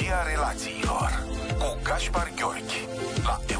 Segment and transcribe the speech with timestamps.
[0.00, 1.24] Psihologia relațiilor
[1.58, 2.88] cu Gaspar Gheorghi
[3.22, 3.59] la Europa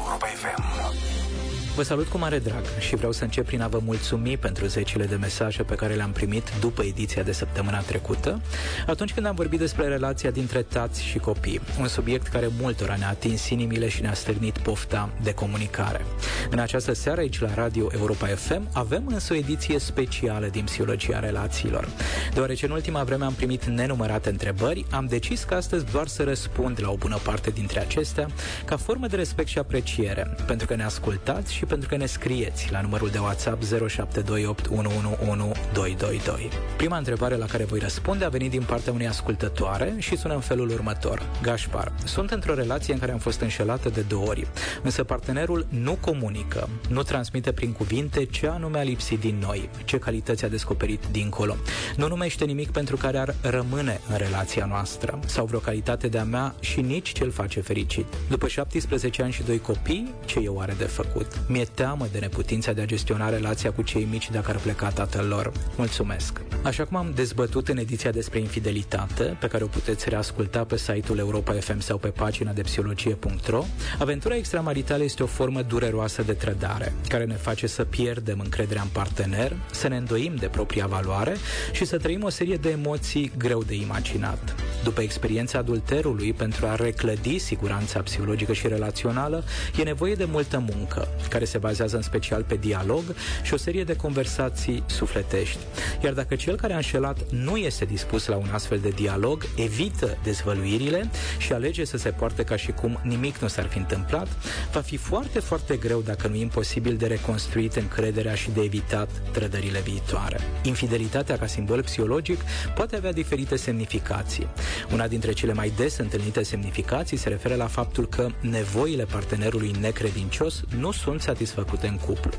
[1.75, 5.05] Vă salut cu mare drag și vreau să încep prin a vă mulțumi pentru zecile
[5.05, 8.41] de mesaje pe care le-am primit după ediția de săptămâna trecută,
[8.87, 13.09] atunci când am vorbit despre relația dintre tați și copii, un subiect care multora ne-a
[13.09, 16.05] atins inimile și ne-a stârnit pofta de comunicare.
[16.49, 21.19] În această seară aici la Radio Europa FM avem însă o ediție specială din psihologia
[21.19, 21.87] relațiilor.
[22.33, 26.77] Deoarece în ultima vreme am primit nenumărate întrebări, am decis că astăzi doar să răspund
[26.81, 28.27] la o bună parte dintre acestea
[28.65, 32.71] ca formă de respect și apreciere, pentru că ne ascultați și pentru că ne scrieți
[32.71, 36.49] la numărul de WhatsApp 0728 111222.
[36.77, 40.39] Prima întrebare la care voi răspunde a venit din partea unei ascultătoare și sună în
[40.39, 41.21] felul următor.
[41.41, 44.47] Gașpar, sunt într-o relație în care am fost înșelată de două ori,
[44.83, 49.97] însă partenerul nu comunică, nu transmite prin cuvinte ce anume a lipsit din noi, ce
[49.97, 51.55] calități a descoperit dincolo.
[51.95, 56.55] Nu numește nimic pentru care ar rămâne în relația noastră sau vreo calitate de-a mea
[56.59, 58.05] și nici ce îl face fericit.
[58.29, 61.39] După 17 ani și doi copii, ce eu are de făcut?
[61.51, 65.27] Mi-e teamă de neputința de a gestiona relația cu cei mici dacă ar pleca tatăl
[65.27, 65.51] lor.
[65.77, 66.41] Mulțumesc!
[66.63, 71.17] Așa cum am dezbătut în ediția despre infidelitate, pe care o puteți reasculta pe site-ul
[71.17, 73.63] Europa FM sau pe pagina de psihologie.ro,
[73.99, 78.87] aventura extramaritală este o formă dureroasă de trădare, care ne face să pierdem încrederea în
[78.91, 81.35] partener, să ne îndoim de propria valoare
[81.71, 84.55] și să trăim o serie de emoții greu de imaginat.
[84.83, 89.43] După experiența adulterului, pentru a reclădi siguranța psihologică și relațională,
[89.79, 93.03] e nevoie de multă muncă, care se bazează în special pe dialog
[93.43, 95.59] și o serie de conversații sufletești.
[96.03, 100.17] Iar dacă cel care a înșelat nu este dispus la un astfel de dialog, evită
[100.23, 104.27] dezvăluirile și alege să se poarte ca și cum nimic nu s-ar fi întâmplat,
[104.73, 109.79] va fi foarte, foarte greu, dacă nu imposibil, de reconstruit încrederea și de evitat trădările
[109.79, 110.39] viitoare.
[110.63, 112.39] Infidelitatea ca simbol psihologic
[112.75, 114.47] poate avea diferite semnificații.
[114.91, 120.61] Una dintre cele mai des întâlnite semnificații se referă la faptul că nevoile partenerului necredincios
[120.77, 122.31] nu sunt satisfăcute în cuplu.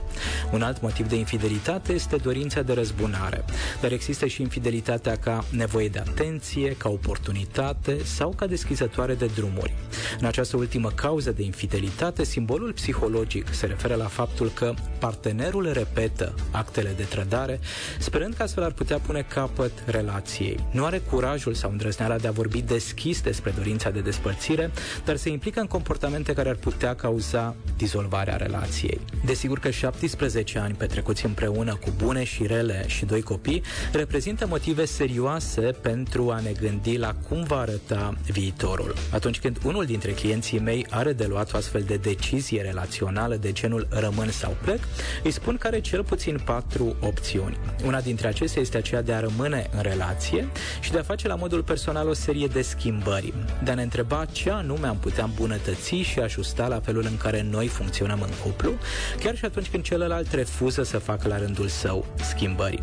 [0.53, 3.45] Un alt motiv de infidelitate este dorința de răzbunare,
[3.81, 9.75] dar există și infidelitatea ca nevoie de atenție, ca oportunitate sau ca deschizătoare de drumuri.
[10.21, 16.35] În această ultimă cauză de infidelitate, simbolul psihologic se referă la faptul că partenerul repetă
[16.51, 17.61] actele de trădare,
[17.99, 20.67] sperând că astfel ar putea pune capăt relației.
[20.71, 24.71] Nu are curajul sau îndrăzneala de a vorbi deschis despre dorința de despărțire,
[25.05, 29.01] dar se implică în comportamente care ar putea cauza dizolvarea relației.
[29.25, 33.63] Desigur că 17 ani petrecuți împreună cu bune și rele și doi copii
[33.93, 38.95] reprezintă motive serioase pentru a ne gândi la cum va arăta viitorul.
[39.13, 43.53] Atunci când unul dintre clienții mei are de luat o astfel de decizie relațională de
[43.53, 44.81] genul rămân sau plec,
[45.25, 47.57] îi spun că are cel puțin patru opțiuni.
[47.85, 50.49] Una dintre acestea este aceea de a rămâne în relație
[50.81, 53.33] și de a face la modul personal o serie de schimbări,
[53.65, 57.47] de a ne întreba ce anume am putea îmbunătăți și ajusta la felul în care
[57.51, 58.73] noi funcționăm în cuplu,
[59.21, 62.81] chiar și atunci când celălalt refuză să facă la rândul său schimbări.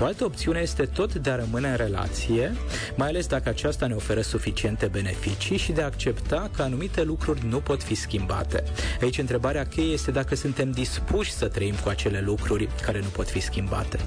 [0.00, 2.54] O altă opțiune este tot de a rămâne în relație,
[2.96, 7.46] mai ales dacă aceasta ne oferă suficiente beneficii și de a accepta că anumite lucruri
[7.46, 8.64] nu pot fi schimbate.
[9.00, 13.28] Aici întrebarea cheie este dacă suntem dispuși să trăim cu acele lucruri care nu pot
[13.28, 13.98] fi schimbate.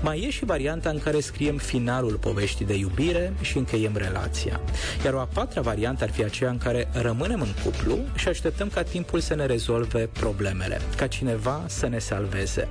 [0.00, 4.60] Mai e și varianta în care scriem finalul poveștii de iubire și încheiem relația.
[5.04, 8.68] Iar o a patra variantă ar fi aceea în care rămânem în cuplu și așteptăm
[8.68, 9.77] ca timpul să ne rezolve
[10.12, 12.68] problemele, ca cineva să ne salveze.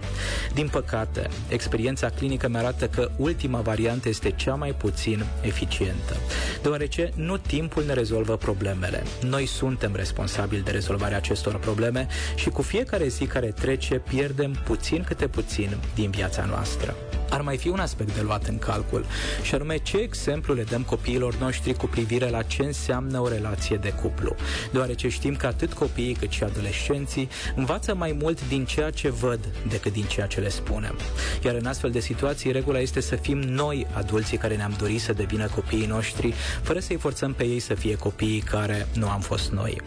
[0.53, 6.15] Din păcate, experiența clinică mi-arată că ultima variantă este cea mai puțin eficientă,
[6.61, 9.03] deoarece nu timpul ne rezolvă problemele.
[9.21, 15.03] Noi suntem responsabili de rezolvarea acestor probleme și cu fiecare zi care trece pierdem puțin
[15.03, 16.95] câte puțin din viața noastră
[17.29, 19.05] ar mai fi un aspect de luat în calcul,
[19.41, 23.75] și anume ce exemplu le dăm copiilor noștri cu privire la ce înseamnă o relație
[23.75, 24.35] de cuplu,
[24.71, 29.39] deoarece știm că atât copiii cât și adolescenții învață mai mult din ceea ce văd
[29.69, 30.95] decât din ceea ce le spunem.
[31.43, 35.13] Iar în astfel de situații, regula este să fim noi adulții care ne-am dorit să
[35.13, 39.51] devină copiii noștri, fără să-i forțăm pe ei să fie copiii care nu am fost
[39.51, 39.81] noi.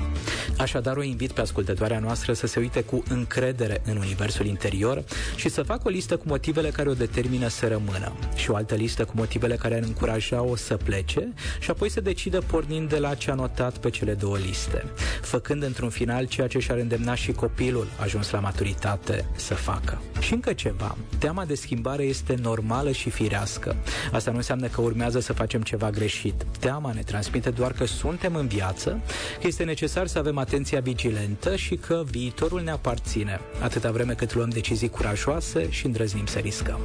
[0.58, 5.04] Așadar, o invit pe ascultătoarea noastră să se uite cu încredere în universul interior
[5.36, 8.74] și să facă o listă cu motivele care o determină să rămână și o altă
[8.74, 13.14] listă cu motivele care ar încuraja-o să plece și apoi să decidă pornind de la
[13.14, 14.84] ce a notat pe cele două liste,
[15.22, 20.02] făcând într-un final ceea ce și-ar îndemna și copilul ajuns la maturitate să facă.
[20.20, 23.76] Și încă ceva, teama de schimbare este normală și firească.
[24.12, 26.46] Asta nu înseamnă că urmează să facem ceva greșit.
[26.58, 29.00] Teama ne transmite doar că suntem în viață,
[29.40, 34.34] că este necesar să avem atenția vigilentă și că viitorul ne aparține, atâta vreme cât
[34.34, 36.80] luăm decizii curajoase și îndrăznim să riscăm.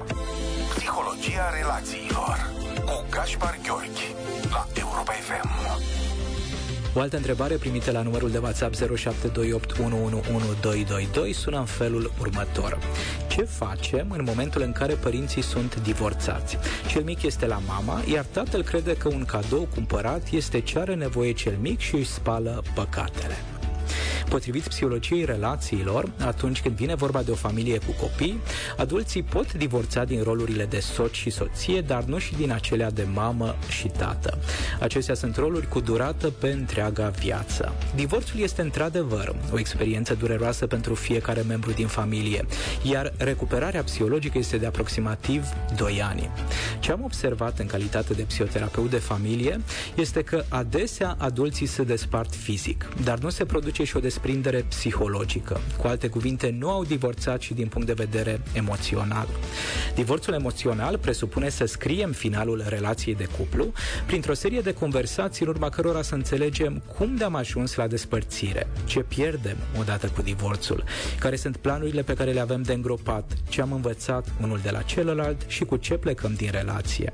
[0.76, 2.52] Psihologia relațiilor
[2.86, 4.16] cu Gaspar Gheorghi
[4.50, 5.50] la Europa FM.
[6.98, 8.78] O altă întrebare primită la numărul de WhatsApp 0728111222
[11.34, 12.78] sună în felul următor.
[13.28, 16.58] Ce facem în momentul în care părinții sunt divorțați?
[16.88, 20.96] Cel mic este la mama, iar tatăl crede că un cadou cumpărat este ce are
[20.96, 23.36] nevoie cel mic și își spală păcatele.
[24.30, 28.40] Potrivit psihologiei relațiilor, atunci când vine vorba de o familie cu copii,
[28.78, 33.08] adulții pot divorța din rolurile de soț și soție, dar nu și din acelea de
[33.14, 34.38] mamă și tată.
[34.80, 37.74] Acestea sunt roluri cu durată pe întreaga viață.
[37.96, 42.46] Divorțul este într-adevăr o experiență dureroasă pentru fiecare membru din familie,
[42.84, 45.46] iar recuperarea psihologică este de aproximativ
[45.76, 46.30] 2 ani.
[46.80, 49.62] Ce am observat în calitate de psihoterapeut de familie
[49.96, 55.60] este că adesea adulții se despart fizic, dar nu se produce și o desprindere psihologică.
[55.78, 59.28] Cu alte cuvinte, nu au divorțat și din punct de vedere emoțional.
[59.96, 63.74] Divorțul emoțional presupune să scriem finalul relației de cuplu
[64.06, 69.00] printr-o serie de conversații în urma cărora să înțelegem cum de-am ajuns la despărțire, ce
[69.00, 70.84] pierdem odată cu divorțul,
[71.20, 74.82] care sunt planurile pe care le avem de îngropat, ce am învățat unul de la
[74.82, 77.14] celălalt și cu ce plecăm din relație.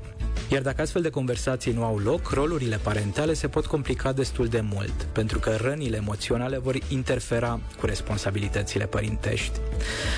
[0.52, 4.60] Iar dacă astfel de conversații nu au loc, rolurile parentale se pot complica destul de
[4.72, 9.58] mult, pentru că rănile emoționale vor interfera cu responsabilitățile părintești.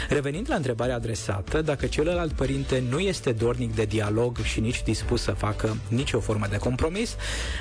[0.09, 5.23] Revenind la întrebarea adresată, dacă celălalt părinte nu este dornic de dialog și nici dispus
[5.23, 7.17] să facă nicio formă de compromis,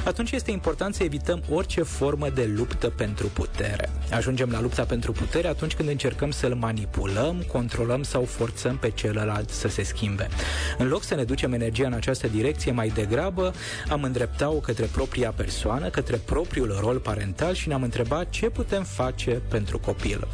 [0.05, 3.89] atunci este important să evităm orice formă de luptă pentru putere.
[4.11, 9.49] Ajungem la lupta pentru putere atunci când încercăm să-l manipulăm, controlăm sau forțăm pe celălalt
[9.49, 10.27] să se schimbe.
[10.77, 13.53] În loc să ne ducem energia în această direcție, mai degrabă
[13.89, 19.41] am îndreptat-o către propria persoană, către propriul rol parental și ne-am întrebat ce putem face
[19.49, 20.27] pentru copil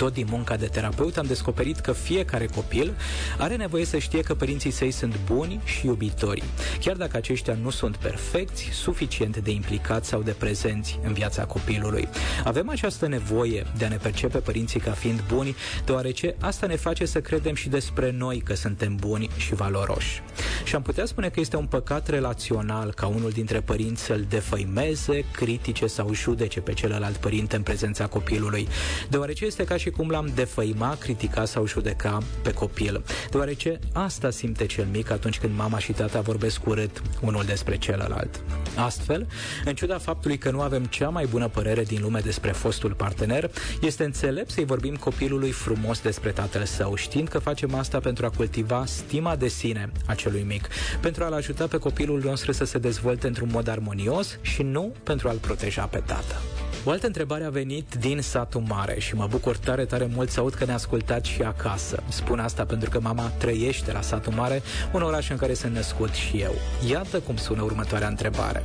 [0.00, 2.94] tot din munca de terapeut am descoperit că fiecare copil
[3.38, 6.42] are nevoie să știe că părinții săi sunt buni și iubitori,
[6.80, 12.08] chiar dacă aceștia nu sunt perfecți, suficient de implicați sau de prezenți în viața copilului.
[12.44, 17.06] Avem această nevoie de a ne percepe părinții ca fiind buni, deoarece asta ne face
[17.06, 20.22] să credem și despre noi că suntem buni și valoroși.
[20.64, 25.24] Și am putea spune că este un păcat relațional ca unul dintre părinți să-l defăimeze,
[25.32, 28.68] critique sau judece pe celălalt părinte în prezența copilului,
[29.08, 34.30] deoarece este ca și și cum l-am defăima, critica sau judeca pe copil, deoarece asta
[34.30, 38.40] simte cel mic atunci când mama și tata vorbesc urât unul despre celălalt.
[38.76, 39.26] Astfel,
[39.64, 43.50] în ciuda faptului că nu avem cea mai bună părere din lume despre fostul partener,
[43.80, 48.30] este înțelept să-i vorbim copilului frumos despre tatăl său, știind că facem asta pentru a
[48.30, 50.68] cultiva stima de sine a celui mic,
[51.00, 55.28] pentru a-l ajuta pe copilul nostru să se dezvolte într-un mod armonios și nu pentru
[55.28, 56.34] a-l proteja pe tată.
[56.84, 60.40] O altă întrebare a venit din satul mare și mă bucur tare, tare mult să
[60.40, 62.02] aud că ne ascultați și acasă.
[62.08, 64.62] Spun asta pentru că mama trăiește la satul mare,
[64.92, 66.54] un oraș în care sunt născut și eu.
[66.90, 68.62] Iată cum sună următoarea întrebare.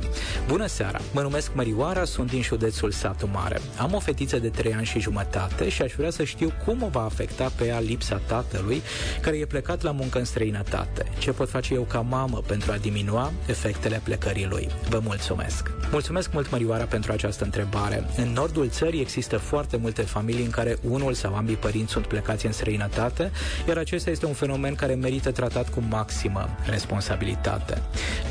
[0.48, 1.00] Bună seara!
[1.12, 3.60] Mă numesc Mărioara, sunt din județul satul mare.
[3.78, 6.88] Am o fetiță de 3 ani și jumătate și aș vrea să știu cum o
[6.88, 8.82] va afecta pe ea lipsa tatălui
[9.20, 11.06] care e plecat la muncă în străinătate.
[11.18, 14.68] Ce pot face eu ca mamă pentru a diminua efectele plecării lui?
[14.88, 15.70] Vă mulțumesc!
[15.90, 18.05] Mulțumesc mult, Mărioara, pentru această întrebare.
[18.16, 22.46] În nordul țării există foarte multe familii în care unul sau ambii părinți sunt plecați
[22.46, 23.30] în străinătate,
[23.68, 27.82] iar acesta este un fenomen care merită tratat cu maximă responsabilitate.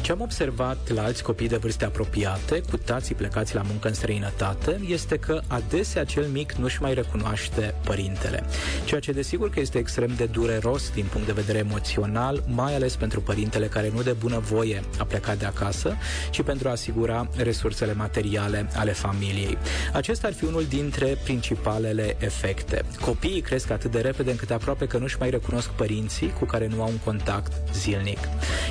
[0.01, 3.94] Ce am observat la alți copii de vârste apropiate, cu tații plecați la muncă în
[3.94, 8.44] străinătate, este că adesea cel mic nu-și mai recunoaște părintele.
[8.86, 12.96] Ceea ce desigur că este extrem de dureros din punct de vedere emoțional, mai ales
[12.96, 15.96] pentru părintele care nu de bună voie a plecat de acasă,
[16.32, 19.58] ci pentru a asigura resursele materiale ale familiei.
[19.93, 22.86] Acesta ar fi unul dintre principalele efecte.
[23.01, 26.81] Copiii cresc atât de repede încât aproape că nu-și mai recunosc părinții cu care nu
[26.81, 28.19] au un contact zilnic.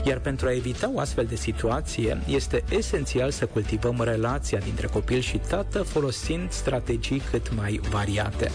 [0.05, 5.21] Iar pentru a evita o astfel de situație, este esențial să cultivăm relația dintre copil
[5.21, 8.51] și tată folosind strategii cât mai variate.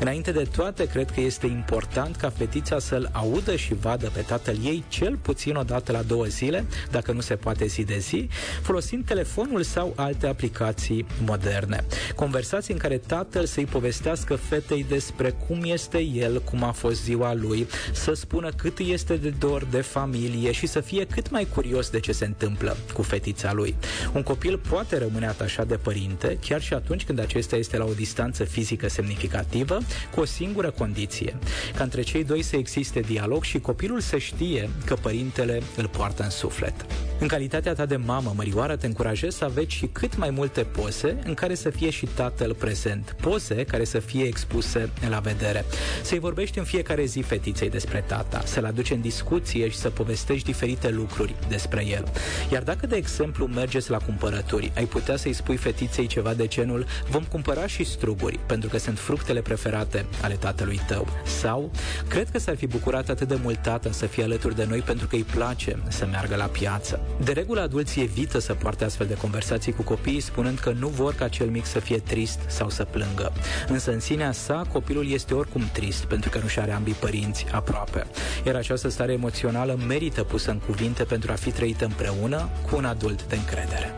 [0.00, 4.56] Înainte de toate, cred că este important ca fetița să-l audă și vadă pe tatăl
[4.64, 8.28] ei cel puțin o dată la două zile, dacă nu se poate zi de zi,
[8.62, 11.83] folosind telefonul sau alte aplicații moderne.
[12.14, 17.34] Conversații în care tatăl să-i povestească fetei despre cum este el, cum a fost ziua
[17.34, 21.90] lui, să spună cât este de dor de familie și să fie cât mai curios
[21.90, 23.74] de ce se întâmplă cu fetița lui.
[24.14, 27.92] Un copil poate rămâne atașat de părinte, chiar și atunci când acesta este la o
[27.92, 29.78] distanță fizică semnificativă,
[30.14, 31.38] cu o singură condiție,
[31.76, 36.22] ca între cei doi să existe dialog și copilul să știe că părintele îl poartă
[36.22, 36.74] în suflet.
[37.18, 41.18] În calitatea ta de mamă, Mărioară, te încurajez să aveți și cât mai multe poze
[41.24, 45.64] în care să fie și tatăl prezent, poze care să fie expuse la vedere.
[46.02, 50.46] Să-i vorbești în fiecare zi fetiței despre tata, să-l aduci în discuție și să povestești
[50.46, 52.12] diferite lucruri despre el.
[52.52, 56.86] Iar dacă, de exemplu, mergeți la cumpărături, ai putea să-i spui fetiței ceva de genul
[57.10, 61.08] vom cumpăra și struguri, pentru că sunt fructele preferate ale tatălui tău.
[61.40, 61.70] Sau,
[62.08, 65.06] cred că s-ar fi bucurat atât de mult tata să fie alături de noi pentru
[65.06, 67.00] că îi place să meargă la piață.
[67.24, 71.14] De regulă, adulții evită să poarte astfel de conversații cu copiii, spunând că nu vor
[71.14, 73.32] ca cel mic să fie trist sau să plângă.
[73.68, 78.06] Însă, în sinea sa, copilul este oricum trist pentru că nu-și are ambii părinți aproape.
[78.46, 82.84] Iar această stare emoțională merită pusă în cuvinte pentru a fi trăită împreună cu un
[82.84, 83.94] adult de încredere.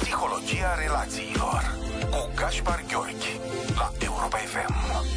[0.00, 1.76] Psihologia relațiilor
[2.10, 3.40] cu Gaspar Gheorghi
[3.76, 5.13] la Europa FM.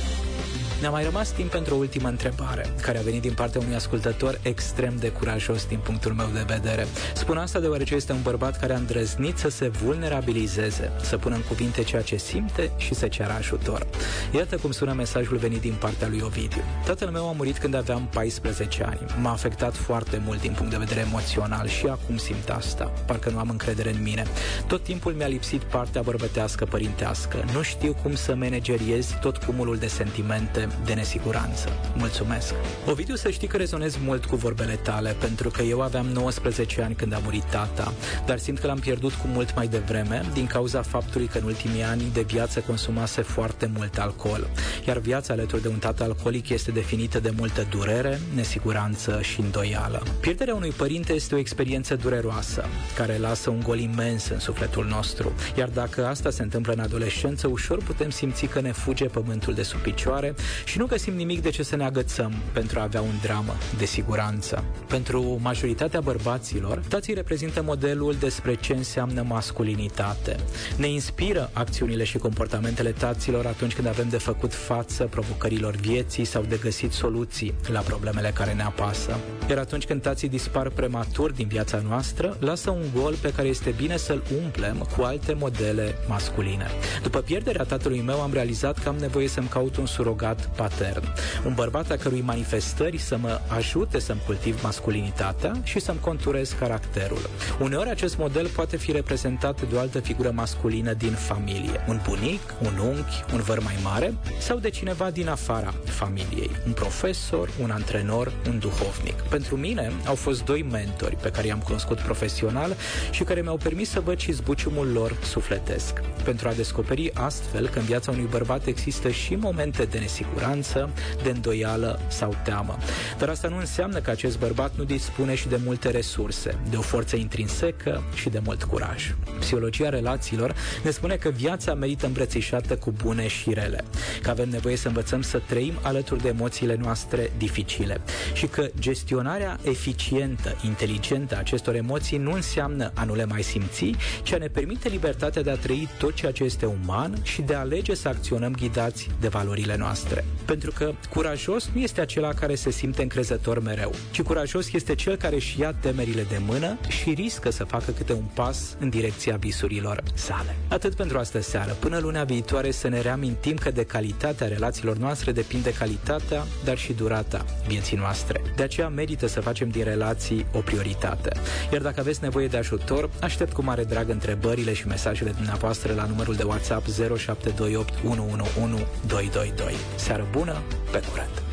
[0.81, 4.39] Ne-a mai rămas timp pentru o ultimă întrebare, care a venit din partea unui ascultător
[4.41, 6.87] extrem de curajos din punctul meu de vedere.
[7.15, 11.41] Spun asta deoarece este un bărbat care a îndrăznit să se vulnerabilizeze, să pună în
[11.41, 13.87] cuvinte ceea ce simte și să ceară ajutor.
[14.35, 16.61] Iată cum sună mesajul venit din partea lui Ovidiu.
[16.85, 18.99] Tatăl meu a murit când aveam 14 ani.
[19.21, 22.91] M-a afectat foarte mult din punct de vedere emoțional și acum simt asta.
[23.05, 24.23] Parcă nu am încredere în mine.
[24.67, 27.45] Tot timpul mi-a lipsit partea bărbătească părintească.
[27.53, 31.69] Nu știu cum să manageriez tot cumulul de sentimente de nesiguranță.
[31.95, 32.53] Mulțumesc!
[32.89, 36.95] Ovidiu, să știi că rezonez mult cu vorbele tale, pentru că eu aveam 19 ani
[36.95, 37.93] când a murit tata,
[38.25, 41.83] dar simt că l-am pierdut cu mult mai devreme, din cauza faptului că în ultimii
[41.83, 44.47] ani de viață consumase foarte mult alcool.
[44.87, 50.03] Iar viața alături de un tată alcoolic este definită de multă durere, nesiguranță și îndoială.
[50.19, 55.33] Pierderea unui părinte este o experiență dureroasă, care lasă un gol imens în sufletul nostru.
[55.57, 59.63] Iar dacă asta se întâmplă în adolescență, ușor putem simți că ne fuge pământul de
[59.63, 63.13] sub picioare și nu găsim nimic de ce să ne agățăm pentru a avea un
[63.21, 64.63] dramă de siguranță.
[64.87, 70.35] Pentru majoritatea bărbaților, tații reprezintă modelul despre ce înseamnă masculinitate.
[70.77, 76.43] Ne inspiră acțiunile și comportamentele taților atunci când avem de făcut față provocărilor vieții sau
[76.43, 79.17] de găsit soluții la problemele care ne apasă.
[79.49, 83.73] Iar atunci când tații dispar prematur din viața noastră, lasă un gol pe care este
[83.77, 86.67] bine să-l umplem cu alte modele masculine.
[87.03, 91.03] După pierderea tatălui meu am realizat că am nevoie să-mi caut un surogat patern.
[91.45, 97.29] Un bărbat a cărui manifestări să mă ajute să-mi cultiv masculinitatea și să-mi conturez caracterul.
[97.59, 101.85] Uneori acest model poate fi reprezentat de o altă figură masculină din familie.
[101.87, 106.51] Un bunic, un unchi, un văr mai mare sau de cineva din afara familiei.
[106.65, 109.21] Un profesor, un antrenor, un duhovnic.
[109.21, 112.75] Pentru mine au fost doi mentori pe care i-am cunoscut profesional
[113.11, 116.01] și care mi-au permis să văd și zbuciumul lor sufletesc.
[116.23, 120.89] Pentru a descoperi astfel că în viața unui bărbat există și momente de nesiguranță nesiguranță,
[121.23, 122.77] de îndoială sau teamă.
[123.17, 126.81] Dar asta nu înseamnă că acest bărbat nu dispune și de multe resurse, de o
[126.81, 129.15] forță intrinsecă și de mult curaj.
[129.39, 133.83] Psihologia relațiilor ne spune că viața merită îmbrățișată cu bune și rele,
[134.21, 138.01] că avem nevoie să învățăm să trăim alături de emoțiile noastre dificile
[138.33, 143.91] și că gestionarea eficientă, inteligentă a acestor emoții nu înseamnă a nu le mai simți,
[144.23, 147.55] ci a ne permite libertatea de a trăi tot ceea ce este uman și de
[147.55, 150.25] a alege să acționăm ghidați de valorile noastre.
[150.45, 155.15] Pentru că curajos nu este acela care se simte încrezător mereu, ci curajos este cel
[155.15, 159.35] care își ia temerile de mână și riscă să facă câte un pas în direcția
[159.35, 160.55] visurilor sale.
[160.67, 161.71] Atât pentru astă seară.
[161.79, 166.93] Până luna viitoare să ne reamintim că de calitatea relațiilor noastre depinde calitatea, dar și
[166.93, 168.41] durata vieții noastre.
[168.55, 171.31] De aceea merită să facem din relații o prioritate.
[171.71, 176.05] Iar dacă aveți nevoie de ajutor, aștept cu mare drag întrebările și mesajele dumneavoastră la
[176.05, 179.73] numărul de WhatsApp 0728 111 222.
[180.17, 181.43] Seară bună, pe curând!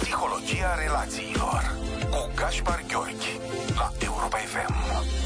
[0.00, 1.62] Psihologia relațiilor
[2.10, 3.40] cu Gaspar Gheorghi
[3.76, 5.25] la Europa FM.